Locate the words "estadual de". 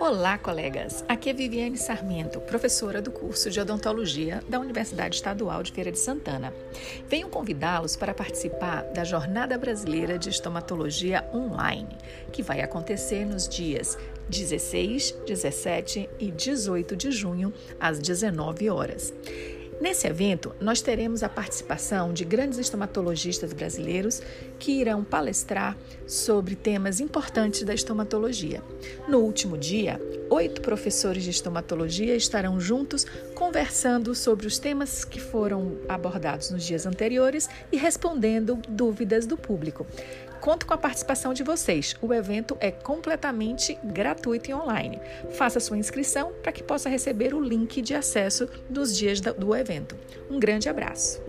5.16-5.72